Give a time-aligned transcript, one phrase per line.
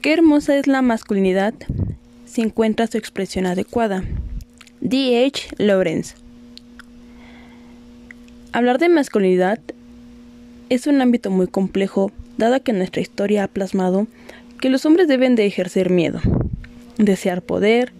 [0.00, 1.52] Qué hermosa es la masculinidad
[2.24, 4.02] si encuentra su expresión adecuada.
[4.80, 5.26] D.
[5.26, 5.50] H.
[5.58, 6.14] Lawrence.
[8.52, 9.58] Hablar de masculinidad
[10.70, 14.06] es un ámbito muy complejo, dado que nuestra historia ha plasmado
[14.58, 16.22] que los hombres deben de ejercer miedo,
[16.96, 17.92] desear poder,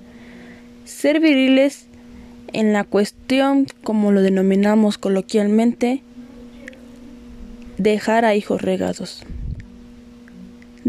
[0.87, 1.85] ser viriles
[2.55, 6.03] en la cuestión, como lo denominamos coloquialmente,
[7.77, 9.23] dejar a hijos regados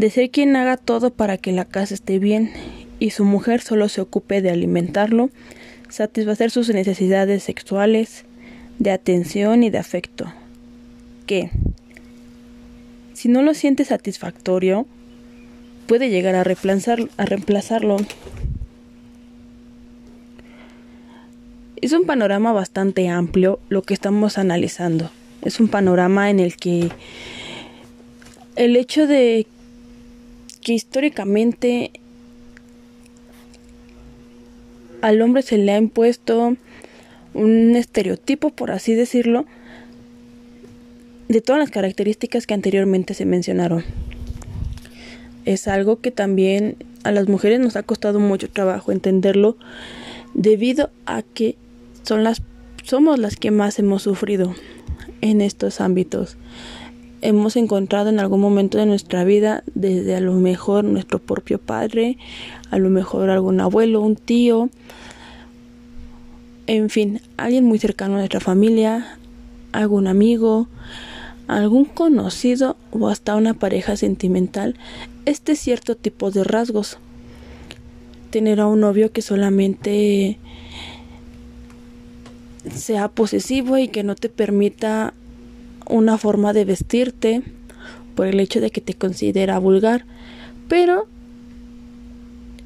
[0.02, 2.50] de ser quien haga todo para que la casa esté bien
[2.98, 5.30] y su mujer solo se ocupe de alimentarlo,
[5.88, 8.24] satisfacer sus necesidades sexuales,
[8.80, 10.34] de atención y de afecto.
[11.24, 11.50] Que,
[13.12, 14.88] si no lo siente satisfactorio,
[15.86, 17.98] puede llegar a, a reemplazarlo.
[21.80, 25.12] Es un panorama bastante amplio lo que estamos analizando.
[25.42, 26.88] Es un panorama en el que
[28.56, 29.46] el hecho de
[30.62, 31.90] que históricamente
[35.02, 36.56] al hombre se le ha impuesto
[37.34, 39.44] un estereotipo, por así decirlo,
[41.28, 43.84] de todas las características que anteriormente se mencionaron.
[45.44, 49.56] Es algo que también a las mujeres nos ha costado mucho trabajo entenderlo
[50.34, 51.56] debido a que
[52.04, 52.42] son las
[52.84, 54.54] somos las que más hemos sufrido
[55.20, 56.36] en estos ámbitos
[57.22, 62.18] hemos encontrado en algún momento de nuestra vida, desde a lo mejor nuestro propio padre,
[62.70, 64.68] a lo mejor algún abuelo, un tío,
[66.66, 69.18] en fin, alguien muy cercano a nuestra familia,
[69.72, 70.68] algún amigo,
[71.48, 74.76] algún conocido o hasta una pareja sentimental,
[75.24, 76.98] este cierto tipo de rasgos.
[78.30, 80.38] Tener a un novio que solamente
[82.74, 85.14] sea posesivo y que no te permita
[85.88, 87.42] una forma de vestirte
[88.14, 90.04] por el hecho de que te considera vulgar,
[90.68, 91.06] pero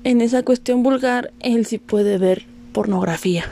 [0.05, 3.45] en esa cuestión vulgar él sí puede ver pornografía.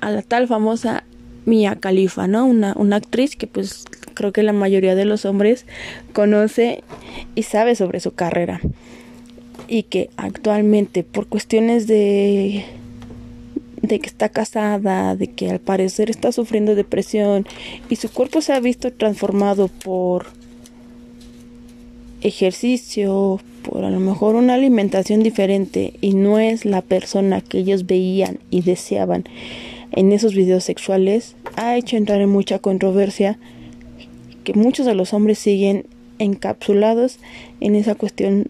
[0.00, 1.04] A la tal famosa
[1.46, 2.46] Mia Khalifa, ¿no?
[2.46, 3.84] Una, una actriz que pues
[4.14, 5.66] creo que la mayoría de los hombres
[6.12, 6.82] conoce
[7.34, 8.60] y sabe sobre su carrera.
[9.66, 12.64] Y que actualmente por cuestiones de
[13.86, 17.46] de que está casada, de que al parecer está sufriendo depresión
[17.90, 20.26] y su cuerpo se ha visto transformado por
[22.22, 27.86] ejercicio, por a lo mejor una alimentación diferente y no es la persona que ellos
[27.86, 29.24] veían y deseaban
[29.92, 33.38] en esos videos sexuales, ha hecho entrar en mucha controversia
[34.42, 35.86] que muchos de los hombres siguen
[36.18, 37.18] encapsulados
[37.60, 38.48] en esa cuestión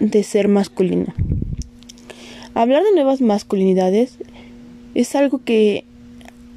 [0.00, 1.14] de ser masculino.
[2.54, 4.18] Hablar de nuevas masculinidades
[5.00, 5.84] es algo que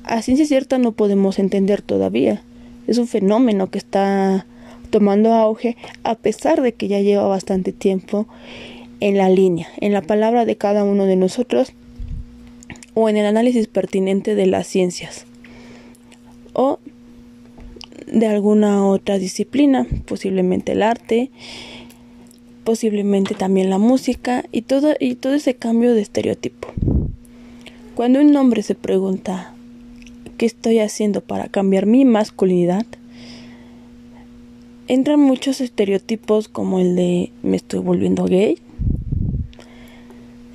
[0.03, 2.41] a ciencia cierta no podemos entender todavía.
[2.87, 4.47] Es un fenómeno que está
[4.89, 8.27] tomando auge a pesar de que ya lleva bastante tiempo
[8.99, 11.73] en la línea, en la palabra de cada uno de nosotros
[12.95, 15.25] o en el análisis pertinente de las ciencias
[16.53, 16.79] o
[18.11, 21.29] de alguna otra disciplina, posiblemente el arte,
[22.63, 26.69] posiblemente también la música y todo y todo ese cambio de estereotipo.
[28.01, 29.53] Cuando un hombre se pregunta
[30.39, 32.87] ¿qué estoy haciendo para cambiar mi masculinidad?
[34.87, 38.57] Entran muchos estereotipos como el de me estoy volviendo gay,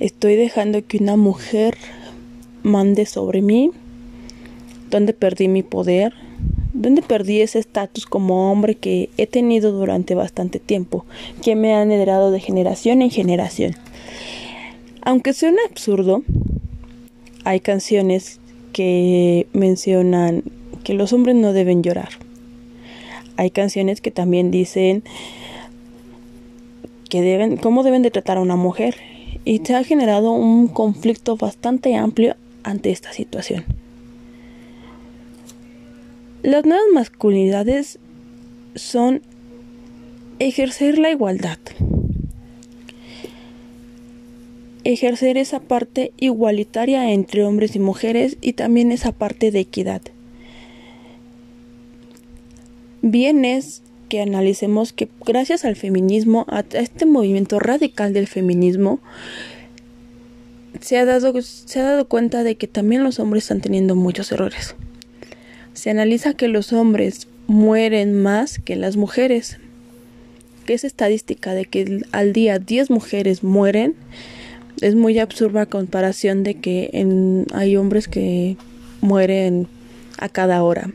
[0.01, 1.77] estoy dejando que una mujer
[2.63, 3.71] mande sobre mí,
[4.91, 6.15] ¿dónde perdí mi poder?
[6.73, 11.05] ¿Dónde perdí ese estatus como hombre que he tenido durante bastante tiempo,
[11.41, 13.73] que me han heredado de generación en generación?
[15.01, 16.23] Aunque suene absurdo,
[17.47, 18.41] hay canciones
[18.73, 20.43] que mencionan
[20.83, 22.09] que los hombres no deben llorar.
[23.37, 25.01] Hay canciones que también dicen
[27.09, 28.97] que deben, cómo deben de tratar a una mujer.
[29.45, 33.63] Y se ha generado un conflicto bastante amplio ante esta situación.
[36.43, 37.97] Las nuevas masculinidades
[38.75, 39.21] son
[40.39, 41.59] ejercer la igualdad
[44.93, 50.01] ejercer esa parte igualitaria entre hombres y mujeres y también esa parte de equidad.
[53.01, 59.01] Bien es que analicemos que gracias al feminismo, a este movimiento radical del feminismo,
[60.79, 64.31] se ha dado, se ha dado cuenta de que también los hombres están teniendo muchos
[64.31, 64.75] errores.
[65.73, 69.57] Se analiza que los hombres mueren más que las mujeres.
[70.65, 73.95] Que esa estadística de que al día 10 mujeres mueren
[74.81, 76.91] es muy absurda comparación de que
[77.53, 78.57] hay hombres que
[79.01, 79.67] mueren
[80.17, 80.91] a cada hora.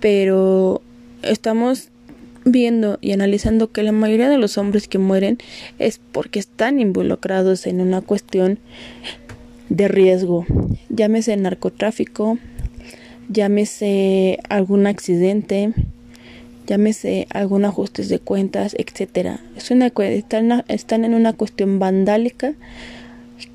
[0.00, 0.82] Pero
[1.22, 1.88] estamos
[2.44, 5.38] viendo y analizando que la mayoría de los hombres que mueren
[5.78, 8.58] es porque están involucrados en una cuestión
[9.68, 10.46] de riesgo,
[10.88, 12.38] llámese narcotráfico,
[13.28, 15.72] llámese algún accidente,
[16.70, 19.40] llámese algún ajuste de cuentas, etcétera.
[19.56, 19.92] Es una,
[20.68, 22.54] están en una cuestión vandálica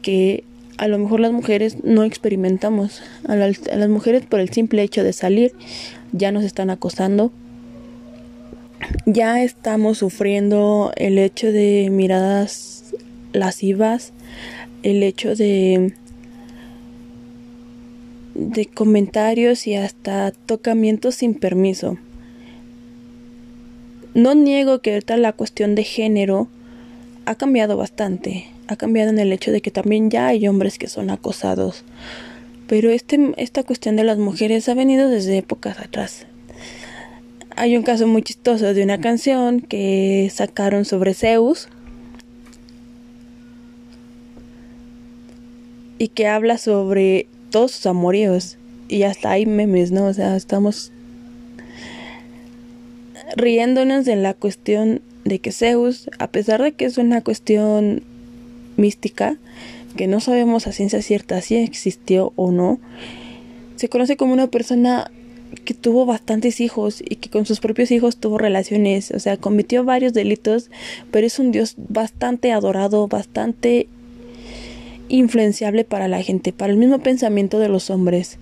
[0.02, 0.44] que
[0.78, 3.02] a lo mejor las mujeres no experimentamos.
[3.26, 5.54] A, las mujeres por el simple hecho de salir
[6.12, 7.32] ya nos están acosando.
[9.06, 12.94] Ya estamos sufriendo el hecho de miradas
[13.32, 14.12] lascivas,
[14.84, 15.94] el hecho de
[18.34, 21.98] de comentarios y hasta tocamientos sin permiso.
[24.16, 26.48] No niego que ahorita la cuestión de género
[27.26, 30.88] ha cambiado bastante ha cambiado en el hecho de que también ya hay hombres que
[30.88, 31.84] son acosados.
[32.68, 36.26] Pero este, esta cuestión de las mujeres ha venido desde épocas atrás.
[37.56, 41.70] Hay un caso muy chistoso de una canción que sacaron sobre Zeus
[45.98, 48.58] y que habla sobre todos sus amoríos
[48.90, 50.08] y hasta hay memes, ¿no?
[50.08, 50.92] O sea, estamos
[53.36, 58.04] riéndonos de la cuestión de que Zeus, a pesar de que es una cuestión
[58.78, 59.38] mística,
[59.96, 62.80] que no sabemos a ciencia cierta si existió o no,
[63.76, 65.12] se conoce como una persona
[65.64, 69.84] que tuvo bastantes hijos y que con sus propios hijos tuvo relaciones, o sea, cometió
[69.84, 70.70] varios delitos,
[71.12, 73.88] pero es un dios bastante adorado, bastante
[75.08, 78.38] influenciable para la gente, para el mismo pensamiento de los hombres.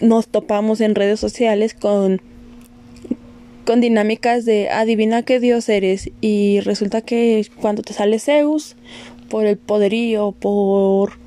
[0.00, 2.20] Nos topamos en redes sociales con
[3.64, 8.76] con dinámicas de adivina qué dios eres y resulta que cuando te sale Zeus
[9.28, 11.18] por el poderío, por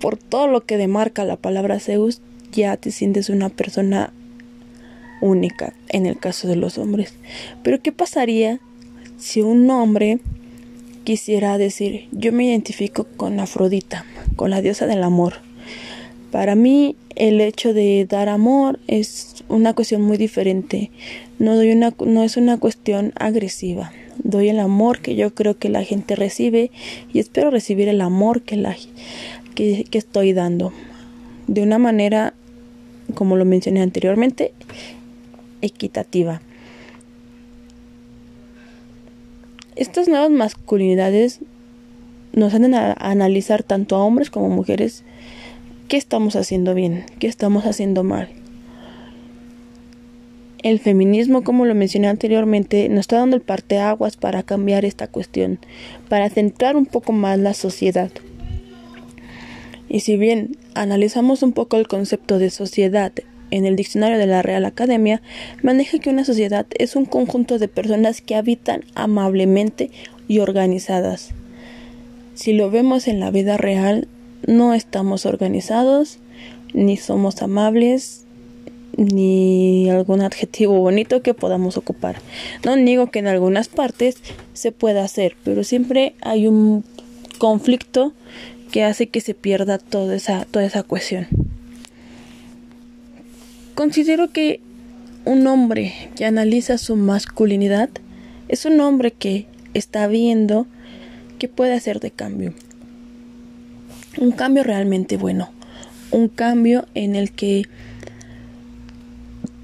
[0.00, 2.20] por todo lo que demarca la palabra Zeus,
[2.52, 4.12] ya te sientes una persona
[5.20, 7.14] única en el caso de los hombres.
[7.62, 8.60] Pero ¿qué pasaría
[9.18, 10.20] si un hombre
[11.04, 14.04] quisiera decir, yo me identifico con Afrodita,
[14.36, 15.34] con la diosa del amor?
[16.30, 20.90] Para mí el hecho de dar amor es una cuestión muy diferente.
[21.38, 23.92] No, doy una, no es una cuestión agresiva.
[24.22, 26.70] Doy el amor que yo creo que la gente recibe
[27.12, 28.76] y espero recibir el amor que, la,
[29.54, 30.72] que, estoy dando.
[31.46, 32.34] De una manera,
[33.14, 34.52] como lo mencioné anteriormente,
[35.62, 36.42] equitativa.
[39.76, 41.40] Estas nuevas masculinidades
[42.32, 45.04] nos hacen a analizar tanto a hombres como mujeres
[45.88, 48.28] qué estamos haciendo bien, qué estamos haciendo mal.
[50.68, 55.58] El feminismo, como lo mencioné anteriormente, nos está dando el parteaguas para cambiar esta cuestión,
[56.10, 58.10] para centrar un poco más la sociedad.
[59.88, 63.12] Y si bien analizamos un poco el concepto de sociedad
[63.50, 65.22] en el diccionario de la Real Academia,
[65.62, 69.90] maneja que una sociedad es un conjunto de personas que habitan amablemente
[70.28, 71.30] y organizadas.
[72.34, 74.06] Si lo vemos en la vida real,
[74.46, 76.18] no estamos organizados,
[76.74, 78.26] ni somos amables,
[78.96, 82.16] ni algún adjetivo bonito que podamos ocupar.
[82.64, 84.16] No digo que en algunas partes
[84.54, 86.84] se pueda hacer, pero siempre hay un
[87.38, 88.12] conflicto
[88.72, 91.26] que hace que se pierda toda esa, toda esa cohesión.
[93.74, 94.60] Considero que
[95.24, 97.90] un hombre que analiza su masculinidad
[98.48, 100.66] es un hombre que está viendo
[101.38, 102.54] que puede hacer de cambio.
[104.18, 105.50] Un cambio realmente bueno.
[106.10, 107.66] Un cambio en el que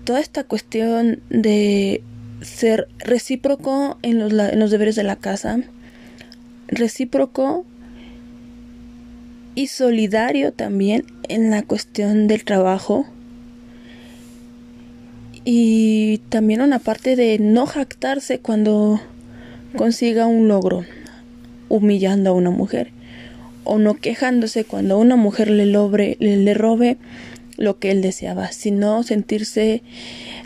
[0.04, 2.02] toda esta cuestión de
[2.42, 5.60] ser recíproco en los, en los deberes de la casa,
[6.68, 7.64] recíproco
[9.54, 13.06] y solidario también en la cuestión del trabajo
[15.44, 19.00] y también una parte de no jactarse cuando
[19.76, 20.84] consiga un logro
[21.68, 22.90] humillando a una mujer
[23.64, 26.98] o no quejándose cuando una mujer le, le robe
[27.56, 29.82] lo que él deseaba, sino sentirse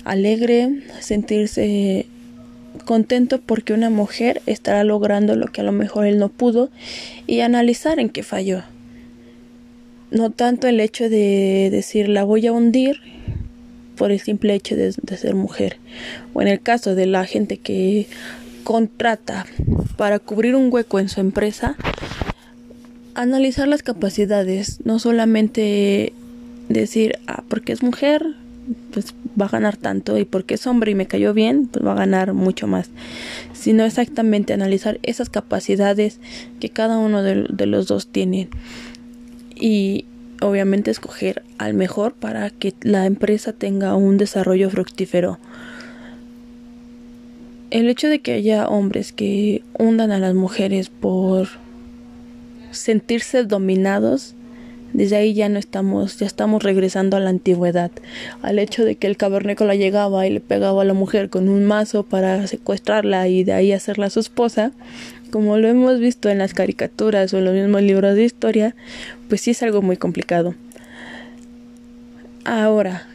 [0.05, 2.07] alegre, sentirse
[2.85, 6.71] contento porque una mujer estará logrando lo que a lo mejor él no pudo
[7.27, 8.63] y analizar en qué falló.
[10.11, 13.01] No tanto el hecho de decir la voy a hundir
[13.97, 15.77] por el simple hecho de, ser mujer.
[16.33, 18.07] O en el caso de la gente que
[18.65, 19.45] contrata
[19.97, 21.77] para cubrir un hueco en su empresa,
[23.15, 26.13] analizar las capacidades, no solamente
[26.69, 28.37] decir, ah, porque es mujer,
[28.93, 31.93] pues va a ganar tanto y porque es hombre y me cayó bien, pues va
[31.93, 32.91] a ganar mucho más.
[33.53, 36.19] Sino exactamente analizar esas capacidades
[36.61, 38.49] que cada uno de, los dos tiene
[39.55, 40.05] y
[40.41, 45.39] obviamente escoger al mejor para que la empresa tenga un desarrollo fructífero.
[47.71, 51.49] el hecho de que haya hombres que hundan a las mujeres por
[52.71, 54.35] sentirse dominados,
[54.93, 57.91] desde ahí ya no estamos, ya estamos regresando a la antigüedad,
[58.43, 61.65] al hecho de que el cavernícola llegaba y le pegaba a la mujer con un
[61.67, 64.73] mazo para secuestrarla y de ahí hacerla su esposa,
[65.31, 68.75] como lo hemos visto en las caricaturas o en los mismos libros de historia,
[69.29, 70.55] pues sí es algo muy complicado.
[72.45, 73.07] Ahora,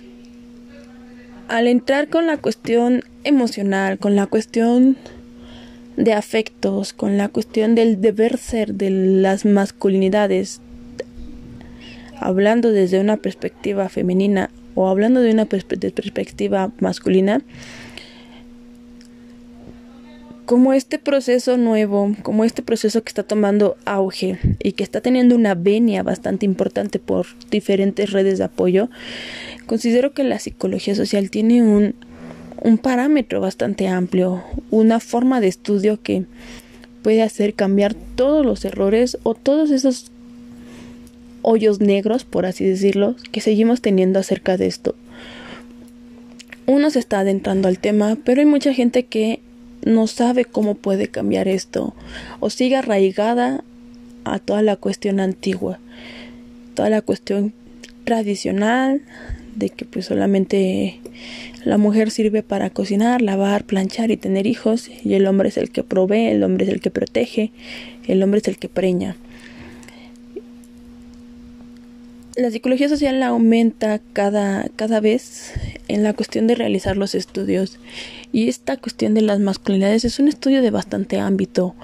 [1.48, 4.96] al entrar con la cuestión emocional, con la cuestión
[5.98, 10.62] de afectos, con la cuestión del deber ser de las masculinidades,
[12.26, 17.42] hablando desde una perspectiva femenina o hablando de una perspectiva masculina,
[20.46, 25.36] como este proceso nuevo, como este proceso que está tomando auge y que está teniendo
[25.36, 28.90] una venia bastante importante por diferentes redes de apoyo,
[29.66, 31.96] considero que la psicología social tiene un,
[32.62, 36.26] un parámetro bastante amplio, una forma de estudio que
[37.04, 40.12] puede hacer cambiar todos los errores o todos esos
[41.44, 44.96] hoyos negros, por así decirlo, que seguimos teniendo acerca de esto.
[46.66, 49.42] Uno se está adentrando al tema, pero hay mucha gente que
[49.86, 51.94] no sabe cómo puede cambiar esto
[52.40, 53.64] o sigue arraigada
[54.24, 55.80] a toda la cuestión antigua,
[56.74, 57.54] toda la cuestión
[58.06, 59.02] tradicional
[59.56, 61.00] de que pues solamente
[61.64, 65.70] la mujer sirve para cocinar, lavar, planchar y tener hijos y el hombre es el
[65.70, 67.52] que provee, el hombre es el que protege,
[68.08, 69.16] el hombre es el que preña.
[72.36, 75.54] La psicología social aumenta cada, cada vez
[75.88, 77.78] en la cuestión de realizar los estudios
[78.32, 81.76] y esta cuestión de las masculinidades es un estudio de bastante ámbito,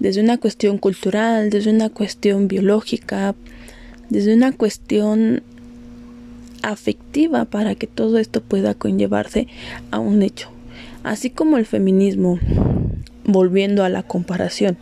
[0.00, 3.34] desde una cuestión cultural, desde una cuestión biológica,
[4.08, 5.42] desde una cuestión
[6.62, 9.48] afectiva para que todo esto pueda conllevarse
[9.90, 10.48] a un hecho.
[11.02, 12.38] Así como el feminismo,
[13.24, 14.78] volviendo a la comparación,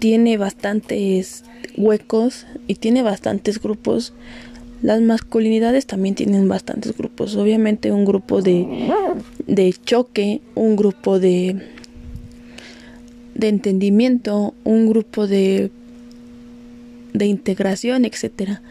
[0.00, 1.44] tiene bastantes
[1.76, 4.12] huecos y tiene bastantes grupos
[4.82, 7.34] las masculinidades también tienen bastantes grupos.
[7.36, 8.90] Obviamente un grupo de,
[9.46, 11.60] de choque, un grupo de,
[13.34, 15.70] de entendimiento, un grupo de,
[17.14, 18.62] de integración, etcétera.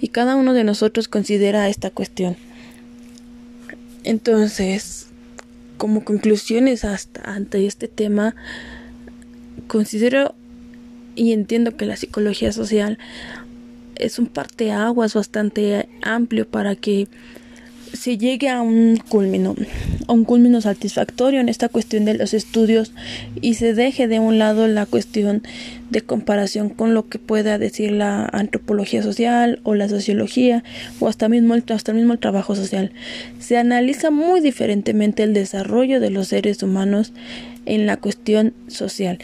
[0.00, 2.36] Y cada uno de nosotros considera esta cuestión.
[4.04, 5.06] Entonces,
[5.76, 8.34] como conclusiones hasta ante este tema,
[9.68, 10.34] considero
[11.14, 12.98] y entiendo que la psicología social
[13.96, 17.08] es un parteaguas bastante amplio para que
[17.92, 19.54] se llegue a un culmino,
[20.08, 22.92] un culmino satisfactorio en esta cuestión de los estudios
[23.40, 25.42] y se deje de un lado la cuestión
[25.90, 30.64] de comparación con lo que pueda decir la antropología social o la sociología
[31.00, 32.92] o hasta mismo el, hasta mismo el trabajo social.
[33.38, 37.12] Se analiza muy diferentemente el desarrollo de los seres humanos
[37.66, 39.18] en la cuestión social.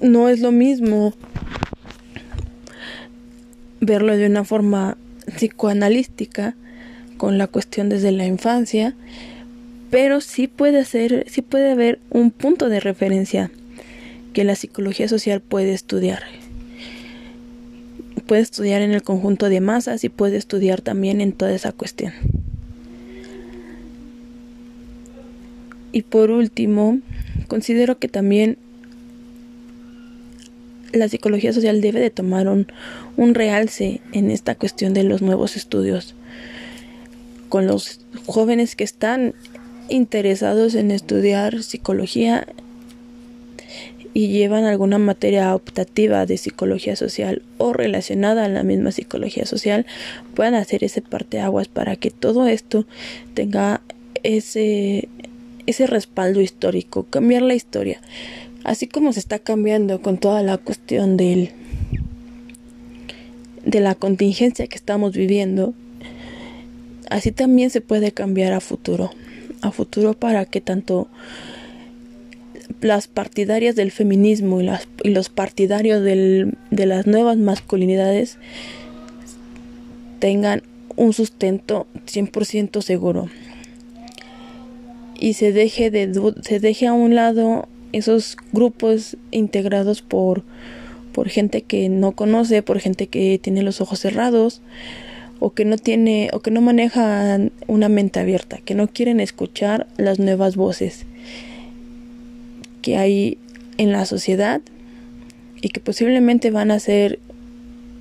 [0.00, 1.14] No es lo mismo
[3.80, 6.54] verlo de una forma psicoanalística
[7.16, 8.94] con la cuestión desde la infancia,
[9.90, 13.50] pero sí puede ser, sí puede haber un punto de referencia
[14.32, 16.22] que la psicología social puede estudiar.
[18.26, 22.12] Puede estudiar en el conjunto de masas y puede estudiar también en toda esa cuestión.
[25.92, 26.98] Y por último,
[27.48, 28.58] considero que también
[30.96, 32.66] la psicología social debe de tomar un,
[33.16, 36.14] un realce en esta cuestión de los nuevos estudios.
[37.48, 39.34] Con los jóvenes que están
[39.88, 42.46] interesados en estudiar psicología
[44.16, 49.84] y llevan alguna materia optativa de psicología social o relacionada a la misma psicología social
[50.34, 52.86] puedan hacer ese parteaguas para que todo esto
[53.34, 53.82] tenga
[54.22, 55.08] ese
[55.66, 58.00] ese respaldo histórico, cambiar la historia
[58.66, 61.52] así como se está cambiando con toda la cuestión del
[63.64, 65.74] de la contingencia que estamos viviendo,
[67.10, 69.10] así también se puede cambiar a futuro,
[69.60, 71.08] a futuro para que tanto
[72.80, 78.38] las partidarias del feminismo y, los partidarios de las nuevas masculinidades
[80.20, 80.62] tengan
[80.94, 83.28] un sustento 100% seguro.
[85.18, 90.44] Y se deje de se deje a un lado esos grupos integrados por,
[91.12, 94.62] por gente que no conoce, por gente que tiene los ojos cerrados
[95.38, 99.86] o que no tiene o que no maneja una mente abierta, que no quieren escuchar
[99.96, 101.04] las nuevas voces
[102.82, 103.38] que hay
[103.78, 104.60] en la sociedad
[105.60, 107.18] y que posiblemente van a hacer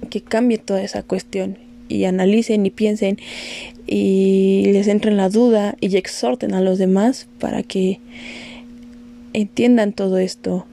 [0.10, 3.18] que cambie toda esa cuestión y analicen y piensen
[3.88, 8.00] y les entren la duda y exhorten a los demás para que
[9.36, 10.66] entiendan todo esto,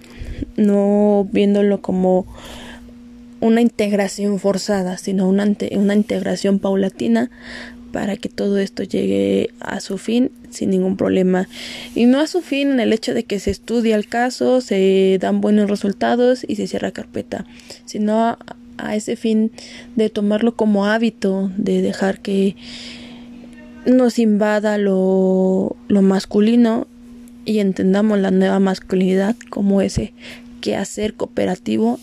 [0.57, 2.27] no viéndolo como
[3.41, 7.31] una integración forzada, sino una, una integración paulatina
[7.93, 11.49] para que todo esto llegue a su fin sin ningún problema.
[11.95, 15.19] Y no a su fin en el hecho de que se estudia el caso, se
[15.21, 17.45] dan buenos resultados y se cierra carpeta,
[17.85, 18.39] sino a,
[18.79, 19.53] a ese fin
[19.97, 22.57] de tomarlo como hábito, de dejar que
[23.87, 26.87] nos invada lo, lo masculino
[27.45, 30.13] y entendamos la nueva masculinidad como ese
[30.61, 31.99] quehacer cooperativo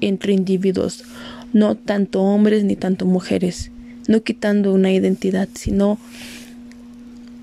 [0.00, 1.04] entre individuos,
[1.52, 3.70] no tanto hombres ni tanto mujeres,
[4.08, 5.98] no quitando una identidad, sino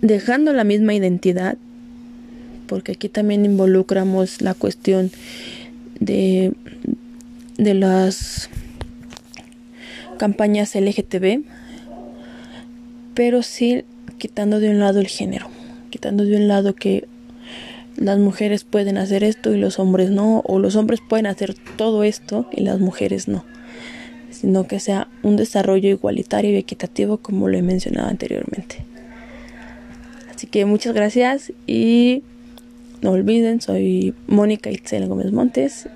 [0.02, 1.58] dejando la misma identidad,
[2.68, 5.12] porque aquí también involucramos la cuestión
[6.00, 6.54] de,
[7.58, 8.50] de las
[10.18, 11.44] campañas LGTB,
[13.14, 13.84] pero sí
[14.18, 15.48] quitando de un lado el género,
[15.90, 17.08] quitando de un lado que
[17.98, 22.04] las mujeres pueden hacer esto y los hombres no, o los hombres pueden hacer todo
[22.04, 23.46] esto y las mujeres no,
[24.32, 28.78] sino que sea un desarrollo igualitario y equitativo como lo he mencionado anteriormente.
[30.34, 32.24] Así que muchas gracias y
[33.02, 35.88] no olviden, soy Mónica Itzel Gómez Montes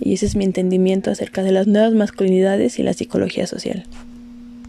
[0.00, 3.84] y ese es mi entendimiento acerca de las nuevas masculinidades y la psicología social.